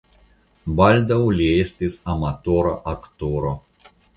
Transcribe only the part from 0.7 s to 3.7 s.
Baldaŭ li estis amatora aktoro.